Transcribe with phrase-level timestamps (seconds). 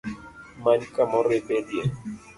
[0.63, 1.83] Many kamoro ibedie